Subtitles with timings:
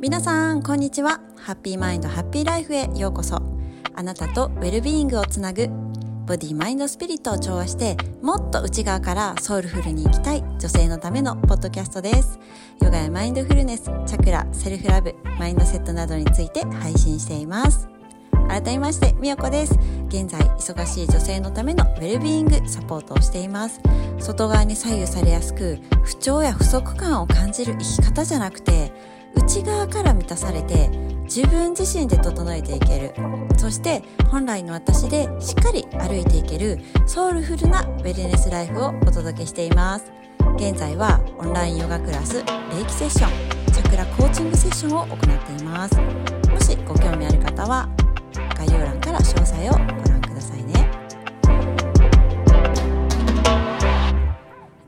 [0.00, 1.20] 皆さんこんにちは。
[1.36, 3.42] ハッピーマインドハッピーライフへようこそ。
[3.96, 5.66] あなたとウェルビーイングをつなぐ
[6.24, 12.38] ボディマインドスピリットを調和してもっと内側からソウルフルに生きたい女性のためのポッドキャストです。
[12.80, 17.88] ヨガやマインドフルネスチャクラセルフラブマインドセットなどについて配信しています。
[18.48, 19.76] 改めましてみよこです。
[20.06, 23.80] 現在忙しい女性のためのウェルビーイングサポートをしています。
[24.20, 28.92] 外側に左右されやすく不調や不足感を感じる生き方じゃなくて
[29.34, 30.88] 内側から満たされて
[31.24, 33.14] 自分自身で整えていける。
[33.56, 40.12] そして本来の私でしっかり歩いていけるソウルフルなウェルネスライフをお届けしています。
[40.56, 42.42] 現在はオンラインヨガクラスレ
[42.80, 43.30] イキセッション
[43.72, 45.96] チャクラコーチングセッションを行っています。
[46.48, 47.88] もしご興味ある方は
[48.56, 50.90] 概要欄から詳細をご覧くださいね。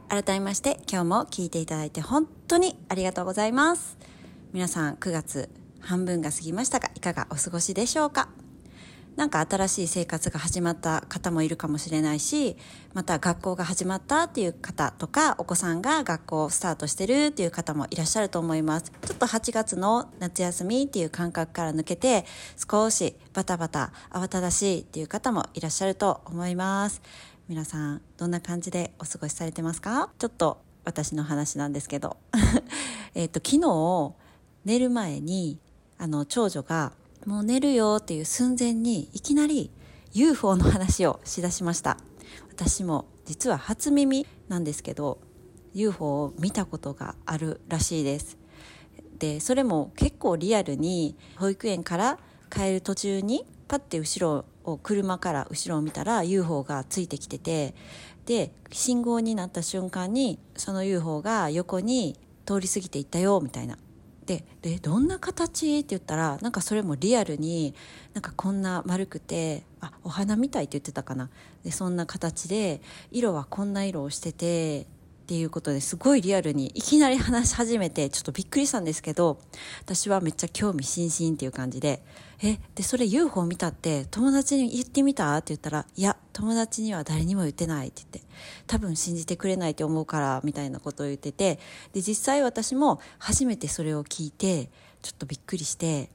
[0.08, 3.96] 改めまして今日も聞いていただいて本当にありがとうございます。
[4.52, 5.48] 皆さん9月
[5.80, 8.28] 半分が過ぎましたがいかがお過ごしでしょうか？
[9.16, 12.56] なんか新しい生活が始まった方もいるかもしれないし
[12.94, 18.90] また学校が始まったっていう方とかお子さんが学校をスタートしてるっていう方もいらっしゃると思います。
[19.06, 22.24] ちょっと8月の夏休みっていう感覚から抜けて
[22.56, 27.02] 少しバタバタ慌ただしいっていう方もいらっしゃると思います。
[27.48, 30.10] 皆さんどんな感じでお過ごしされてますか？
[30.18, 32.16] ちょっと私の話なんですけど。
[33.14, 34.14] えっと昨日
[34.64, 35.58] 寝る前に
[35.98, 36.92] あの長女が
[37.26, 39.70] もう寝るよっていう寸前にいきなり
[40.12, 41.98] UFO の話をしだしました。
[42.50, 45.18] 私も実は初耳なんですけど
[45.74, 48.38] UFO を見たことがあるらしいです。
[49.18, 52.18] でそれも結構リアルに保育園から
[52.50, 57.74] 帰る途中にパッて後ろを車から後ろを見たら UFO がついてきてて
[58.26, 63.78] で信号になった瞬間にその UFO が横に通り過ぎていったよみたいな。
[64.30, 65.80] ででどんな形？
[65.80, 67.74] って言ったらなんかそれもリアルに
[68.14, 71.30] なんかこんな丸くてあお花みたいって言ってたかな。
[71.64, 72.80] でそんな形で
[73.10, 74.86] 色はこんな色をしてて
[75.30, 79.38] っていうことですごいリアルにいきなり話し始めてちょっとびっくりしたんですけど
[79.80, 82.02] 私はめっちゃ興味津々っていう感じで
[82.42, 88.28] 「えでそれ UFO 見たって友達に言ってみた?」って言ったら「いや友達には誰にも言ってない」って言って
[88.66, 91.60] 多分信じてくれないと思うからみたいなことを言ってて
[91.92, 94.68] で実際私も初めてそれを聞いて
[95.00, 96.10] ちょっとびっくりして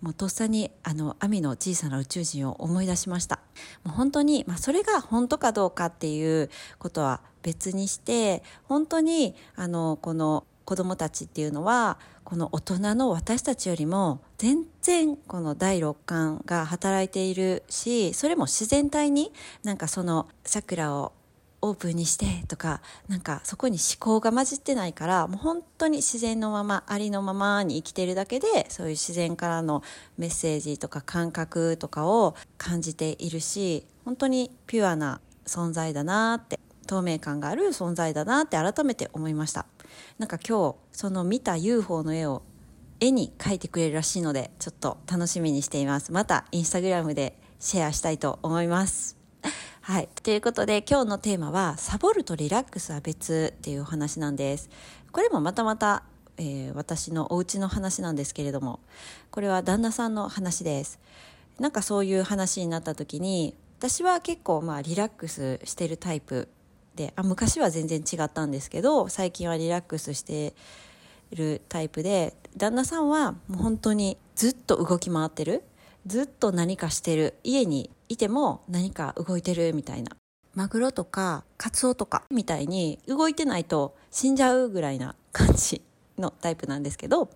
[0.00, 3.40] もうとっさにあの網の小さな宇宙人を思い出しました
[3.82, 6.48] もう本当に、まあ、それが本当かどうかっていう
[6.78, 19.32] ことは別にして本当にあのこの子どもたちっていうのはこの大人の私たちよりも全然この第六感が働いているしそれも自然体に
[19.64, 21.12] なんかその桜を
[21.64, 29.82] オープンにしてとかなんかそこに思考が混じってないからもう本当に自然のままありのままに生きてるだけでそういう自然からの
[30.18, 39.66] メッセージとか感覚とかを感じているし本当にピュアな存在だなって透明感がある存在だなって改めて思いました
[40.18, 42.42] なんか今日その見た UFO の絵を
[43.00, 49.22] 絵に描いてくれるらしいのでちょっと楽しみにしていますまたインスタグラムでシェアしたいと思います
[49.82, 50.08] はい。
[50.22, 54.70] ということで今日のテーマはサボるとリラックスは別っていうお話なんです。
[55.10, 56.04] これもまたまた、
[56.36, 58.80] えー、私のお家の話なんですけれども
[59.30, 61.00] これは旦那さんの話です。
[61.58, 66.48] なんかそういう話になった時に私は結構まあリラックスしてるタイプ
[66.96, 70.54] であ昔は全然違ったんですけど最近はリラックスして
[71.34, 75.62] るタイプで旦那さんはもう本当にずっと動き回ってる。
[76.06, 77.34] ずっと何かしてる。
[77.44, 80.16] 家にいても何か動いてるみたいな。
[80.54, 85.80] マグロとかカツオとかみたいに動いてないと死んじゃうぐらいな感じ
[86.18, 87.30] のタイプなんですけど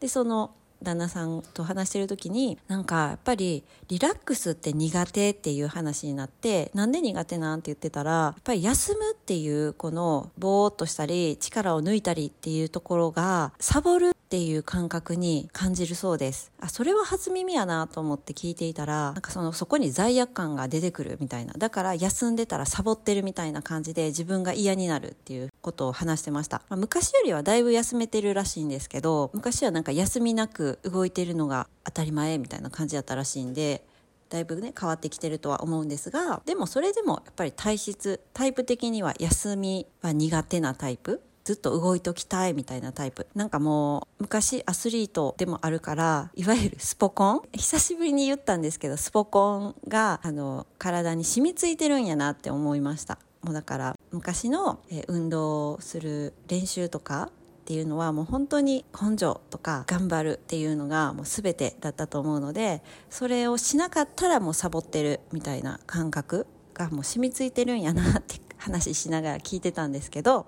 [0.00, 0.50] でその
[0.82, 16.52] 旦那さんと話してる時になんかやっぱりリラックスって苦手っていう話になってなんで苦手なんて言ってたらやっぱり休むっていうこのぼーっとしたり力を抜いたりっていうところがサボるっていう感覚に感じるそうです。
[16.60, 21.54] あそれは初耳やなと思って聞いていたらなんかそのそこに罪悪感が出てくるみたいな。
[21.54, 33.84] だから休んでたらサボってるみたいな感じで自分が嫌になるっていうことを話してました、まあ、昔よりはだいぶ休めてるらしいんですけど昔はなんか休みなく動いてるのが当たり前みたいな感じだったらしいんで
[34.30, 43.26] だいぶね変わってきてるとは思うんですがでもそれでもやっぱり体質タイプ的には休みは苦手なタイプずっと動いときたいみたいなタイプ。
[43.34, 47.42] なんかもう昔アスリートでもあるからいわゆるスポコン。
[47.54, 53.18] 久しぶりに言ったんですけどスポコンがあの体に染みついてるんやなって思いました。
[53.42, 57.30] もうだから昔の運動をする練習とかっ
[57.68, 70.46] っていうのはもう本当に根性とか頑張るっていうのがもう全てだったと思うのでそれをしなかったらもうサボってるみたいな感覚がもう染みついてるんやなって話しながら聞いてたんですけど、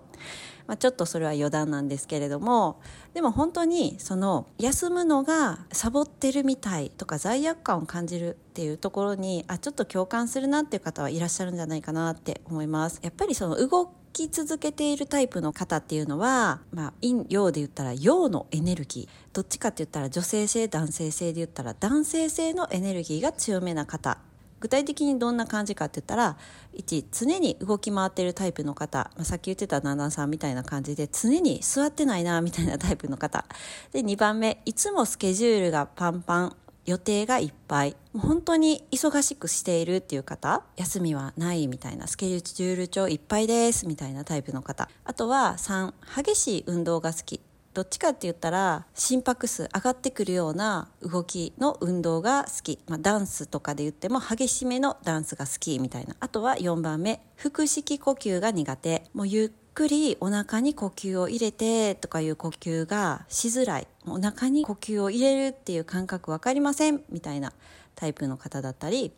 [0.71, 2.81] まあ、ちょっとそれは余談なんですけれども
[3.13, 13.01] でも本当にその休むのがサボってるみたいとか罪悪感を感じるっていうところにあちょっと共感するなっていう方はいらっしゃるんじゃないかなって思います。
[13.03, 24.19] やっぱりその動き続けているタイプの方っていうのは、まあ、陰陽で言ったら陽のエネルギーどっちかって言ったら女性性男性性で言ったら男性性のエネルギーが強めな方
[24.61, 26.37] 具体的にどんな感じかって言ったら
[26.77, 33.45] 1常に動き回ってるタイプの方、まあ、さっき言ってた旦那さんみたいな感じで常に座ってないなみたいなタイプの方。
[33.93, 36.57] で2番目いつもスケジュールがパンパン
[36.87, 37.97] 予定がいっぱい。
[38.17, 44.89] 本当に忙しくしているっていう方休みはないみたいなスケジュール帳いっぱいですみたいなタイプの方。
[45.05, 47.41] あとは3激しい運動が好き。
[47.73, 56.17] どっちかって言ったら心拍数上がってくるような動きの運動が好き、まあ、ダンスとかで言っても激しめのダンスが好きみたいな。
[56.19, 59.05] あとは4番目腹式呼吸が苦手。
[59.15, 63.87] もうゆっくりお腹に呼吸を入れてとかいう呼吸がしづらい。
[64.05, 67.53] お腹に呼吸を入れるっていう感覚分かりませんみたいな
[67.95, 69.13] タイプの方だったり。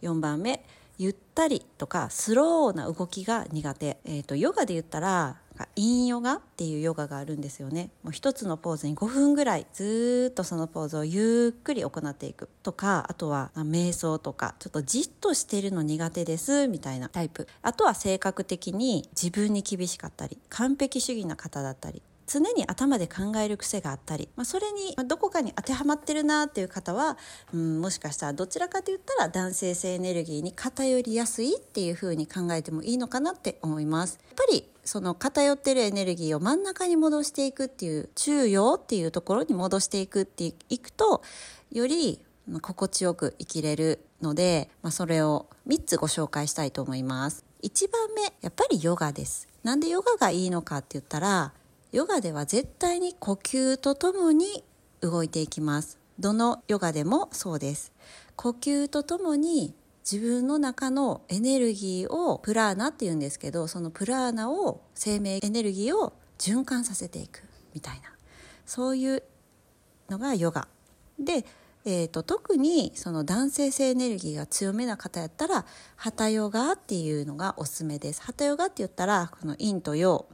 [0.00, 0.64] 4番目
[0.96, 5.36] ゆったりとかスローな動きが苦手、えーとヨガで言ったら
[5.76, 7.90] 陰ヨガっていうヨガがあるんですよね。
[8.02, 12.48] もう一つのポーズに5分ぐらいずっとそのポーズをゆっくり行っていく。
[12.62, 17.46] とかあとは瞑想とかちょっとじっとしてるの苦手ですみたいなタイプ。
[17.62, 22.02] あとは性格的に自分に厳しかったり完璧主義な方だったり。
[22.32, 27.18] 常に頭で考える癖があったり、まあ、それにどこかに当てはまってるなっていう方は、
[27.52, 34.20] うん、もしかしたらどちらかといったら男性性エネルギーに偏りやすいっていうふうに考えてもいいのかなって思います。
[34.28, 41.22] やっぱりその偏ってるエネルギーを真ん中に戻していくっていう中庸っていうところに戻していくっていくと
[41.72, 42.20] より
[42.62, 47.44] 心地よく生きれるので、まあ、それを3つご紹介したいと思います。
[47.64, 49.48] 1番目やっぱりヨガです。
[49.64, 51.52] なんでヨガがいいのかって言ったら
[51.92, 54.62] ヨガでは絶対に呼吸とともに
[55.00, 55.98] 動いていきます。
[56.20, 57.92] どのヨガでもそうです。
[58.36, 59.74] 呼吸とともに
[60.10, 67.42] 自分の中のエネルギーをプラーナって言うんですけどそのプラーナを生命エネルギーを循環させていく
[67.74, 68.10] みたいな
[68.64, 69.22] そういう
[70.08, 70.68] のがヨガ
[71.18, 71.44] で、
[71.84, 75.66] えーと、特にその男性性エネルギーが強めな方やったら
[75.96, 80.26] ハタヨガっていうのがおすすめですハタヨガって言ったらこの陰と陽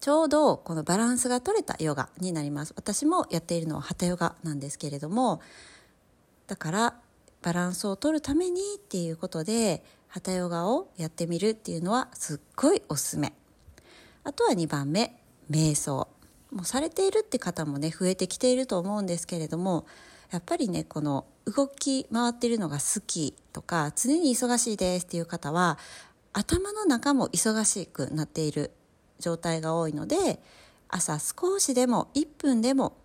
[0.00, 2.72] ちょうどこのバランスが取れたヨガになります。
[2.76, 5.40] 私もやっているのはハタヨガなんですけれども
[6.46, 6.94] だから
[7.42, 13.32] バランスを取るためにっていうことでハタヨガをやってみるっていうのはすっごいおすすめ。
[14.24, 15.20] あとは2番目
[15.50, 16.08] 瞑想。
[16.50, 19.86] もうされているって方もね増えてきていると思うんですけれども
[20.32, 25.78] やっぱりねこの動き回ってるのが好きとか常に忙しいですっていう方は
[26.32, 28.72] 頭の中も忙しくなっている
[29.20, 30.40] 状態が多いので
[30.88, 32.96] 朝少しでも1分でも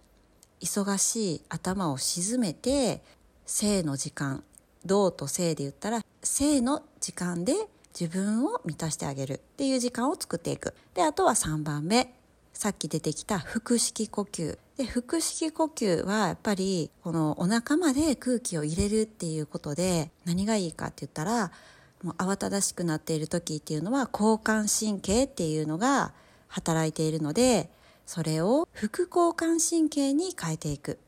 [0.62, 3.04] 忙しい頭を沈めて
[3.46, 4.44] 性の時間
[4.86, 7.54] 動と性で言ったら性の時間で
[8.00, 9.36] 自分を満たしてあげる。
[9.36, 10.74] っていう時間を作っていく。
[10.94, 12.14] であとは3番目。
[12.52, 14.58] さっき出てきた腹式呼吸。
[14.78, 21.52] で腹式呼吸はやっぱりこのお腹まで空気を入れるっていうことで何がいいかって言ったら
[22.06, 26.14] もう慌ただしくなっている時っていうのは交感神経っていうのが
[26.48, 27.72] 働いているので
[28.06, 31.00] それを副交感神経に変えていく。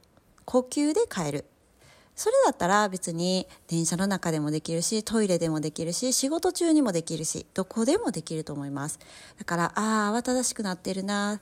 [0.45, 1.45] 呼吸で変える。
[2.15, 8.97] それだったら別に電車の中でもできるしトイレでもできるし仕事中にもできるしどこでもできると思います。
[9.37, 11.39] だからああ慌ただしくなってるな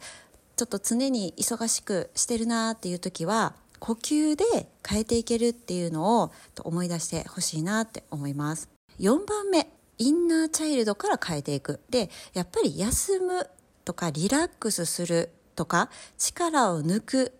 [0.57, 6.31] ちょっと常に忙しくしてるなっていう時は呼吸で変えていけるっていうのを
[6.61, 8.74] 思い出してほしいなって思います。
[8.99, 11.79] 4番目インナーチャイルドから変えていく。
[11.89, 13.49] でやっぱり休む
[13.83, 17.31] とかリラックスするとか力を抜くっ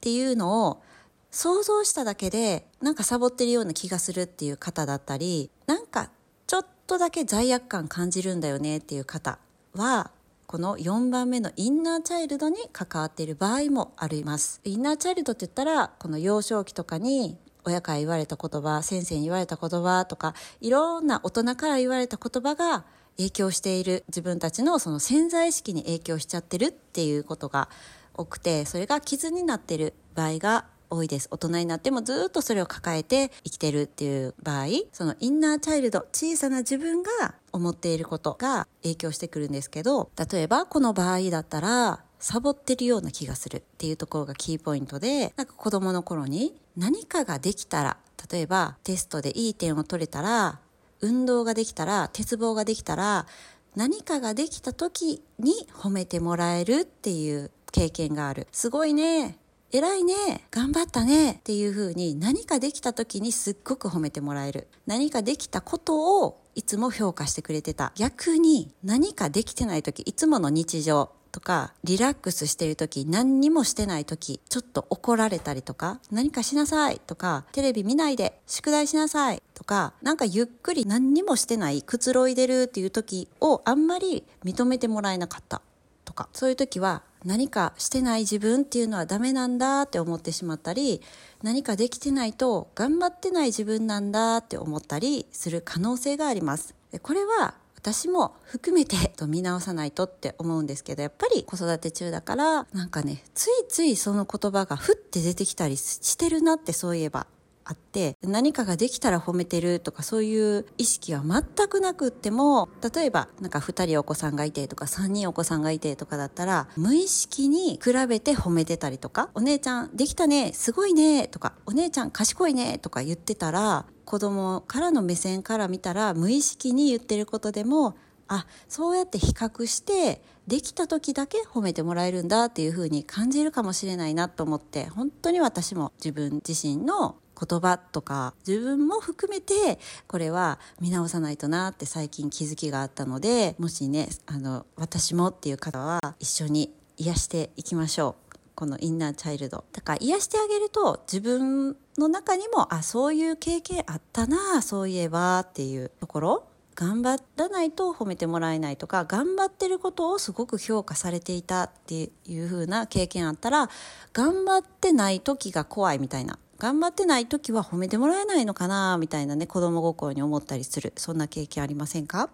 [0.00, 0.82] ていうのを
[1.30, 6.10] 想像しただけでなんかサボってるような気がするっていう方だったりなんか
[6.46, 9.38] ちょっとだけ罪悪感感じるんだよねっていう方
[9.74, 10.10] は
[10.46, 14.62] この4番目のインナーチャイルドに関わっている場合もあります。
[14.64, 17.36] インナーチャイルドって言ったらこの幼少期とかに
[17.68, 22.84] 親から言われた言葉先生に言われた言葉とかいろんな大人から言われた言葉が
[23.16, 27.68] 影響している自分たちのその潜在意識に影響しちゃってるっていうことが
[28.14, 31.28] 多くてそれが傷になってる場合が多いです。
[31.30, 47.96] 大人になってもずっとそれを抱えて生きてるっていう場合そのインナーチャイルド小さな自分が思っていることが影響してくるんですけど例えばこの場合だったらサボってるような気がするっていうところがキーポイントで、なんか子供の頃に何かができたら、
[48.30, 50.60] 例えばテストでいい点を取れたら、
[51.00, 53.26] 運動ができたら、鉄棒ができたら、
[53.74, 58.46] 何かができた時に褒めてもらえるっていう経験がある。
[58.52, 59.38] すごいね。
[59.72, 60.14] 偉いね。
[60.52, 61.32] 頑張ったね。
[61.32, 64.68] っていう風に何かできた時にすっごく褒めてもらえる。
[64.86, 67.92] 何かできたことをいつも評価してくれてた。
[67.96, 85.62] 逆に何かできてない時、いつもの日常、とか、リラックスしてる時、何にもしてない時、ちょっと怒られたりとか、何かしなさいとか、テレビ見ないで、宿題しなさいとか、なんかゆっくり何にもしてない、くつろいでるっていう時をあんまり認めてもらえなかった
[86.04, 91.00] とか、そういう時は何かしてない自分っていうのはダメなんだって思ってしまったり、
[91.44, 96.74] 何かできてないと頑張ってない自分なんだって思ったりする可能性があります。
[97.00, 97.54] これは
[97.92, 107.26] 私も含めて見直さないとって思うんですけど、やっぱり子育て中だから、なんかね、ついついその言葉がふって出てきたりしてるなってそういえば
[107.64, 127.94] あって何かができたら褒めてるとかそういう意識は全くなくっても例えばなんか2人お子さんがいてとか3人お子さんがいてとかだったら無意識に比べて褒めてたりとかお姉ちゃんできたねすごいねとかお姉ちゃん賢いねとか言ってたら子供からの目線から見たら無意識に言ってることでも
[128.26, 148.27] あそうやって比較してできた時だけ褒めてもらえるんだっていう風に感じるかもしれないなと思って本当に私も自分自身の言葉とか自分も含めてこれは見直さないとなって最近気づきがあったのでもしねあの私もっていう方は一緒に癒していきましょう。
[148.58, 156.44] このインナーチャイルドだから癒してあげると自分の中にもあそういう経験あったなそういえばっていうところ。
[156.74, 163.68] 頑張らないと褒めてもらえないとか頑張ってることをすごく評価されていたっていう風な経験あったら
[164.12, 166.38] 頑張ってない時が怖いみたいな。
[166.58, 170.92] 頑張ってない時は褒めてもらえないのかなみたいなね子供心に思ったりする。
[170.96, 172.30] そんな経験ありませんか？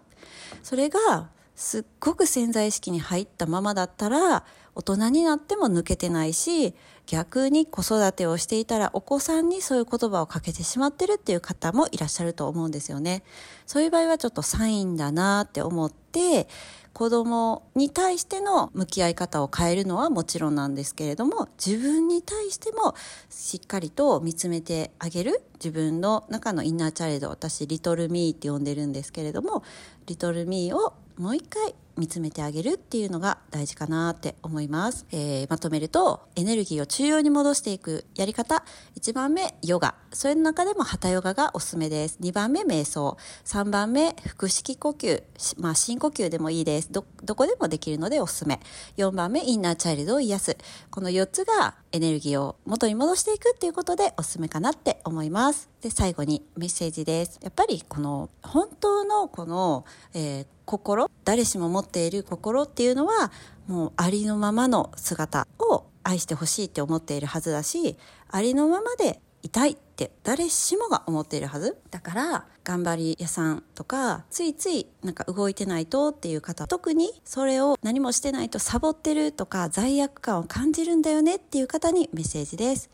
[0.63, 4.45] それがすっごく潜在意識に入ったままだったら
[4.75, 13.23] 大人になっても抜けてないし逆に子育てをしていたらお子さんにそういう言葉をかけてしまってるっていう方もいらっしゃると思うんですよね。
[13.65, 16.47] そういう場合はちょっとサインだなって思って
[16.93, 22.95] 子供に対しての向き合い方を変えるのはもちろんなんですけれども自分に対しても
[23.29, 29.63] しっかりと見つめてあげる自分の中のインナーチャイルド私リトルミーって呼んでるんですけれども
[30.05, 38.63] リトルミーをもう一回見つめてあげるっていうのが大事かなって思います、えー、まとめるとエネルギーを中央に戻していくやり方。
[38.99, 39.95] 1番目ヨガ。
[40.15, 42.17] それの中でもハタヨガがおすすめです。
[42.21, 43.17] 2番目瞑想。
[43.43, 45.23] 3番目腹式呼吸。
[45.57, 46.91] まあ深呼吸でもいいです。
[46.91, 48.61] どどこでもできるのでおすすめ。
[48.95, 50.57] 4番目インナーチャイルドを癒す。
[50.89, 55.69] この4つがエネルギーを元に戻していくっていうことでおすすめかなって思います。
[55.81, 57.37] で最後にメッセージです。
[57.43, 63.31] やっぱりこの本当のこの、えー心誰しも持っている心っていうのは
[63.67, 67.97] もうありのままの姿を愛してほしいって思っているはずだし
[68.29, 71.77] ありのままでいたいって誰しもが思っているはず。
[71.91, 82.89] だから頑張り屋さんとかついついなんか動いてないとっていう方特にそれを何もしてないとサボってるとか罪悪感を感じるんだよねっていう方にメッセージです。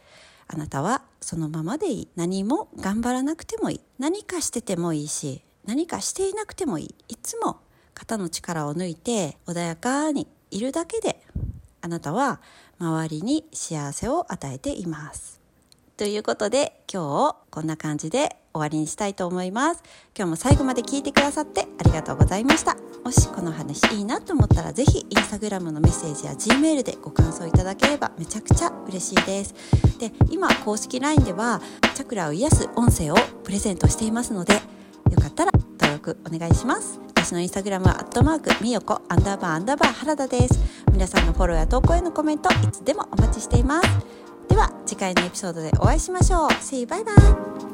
[0.47, 2.07] あなたはそのままでいい。
[2.17, 3.81] 何も頑張らなくてもいい。
[3.97, 6.95] 何かしててもいいし何かしていなくてもいい。
[7.07, 7.61] いつも
[7.93, 11.23] 肩の力を抜いて穏やかにいるだけで
[11.79, 12.41] あなたは
[12.77, 15.40] 周りに幸せを与えています。
[16.01, 19.83] ということで今日こんな感じで終わりにしたいと思います。
[20.17, 22.75] 今日も最後まで聞いてくださってありがとうございました。
[23.05, 29.53] もしこの話いいなと思ったらぜひインスタグラムのメッセージや G メールでご感想いただければめちゃくちゃ嬉しいです。
[29.99, 31.61] で今公式 LINE では
[31.93, 34.59] チャクラを癒す音声をプレゼントしていますのでよ
[35.21, 36.99] かったら登録お願いします。
[37.09, 40.59] 私のインスタグラムはアットマークみよこアンダーバーアンダーバー原田です。
[40.91, 44.30] 皆さんのフォローや投稿へのコメントいつでもお待ちしています。
[44.51, 46.49] では次回のエピソードでお会いしましょう。
[46.49, 47.70] See you bye bye!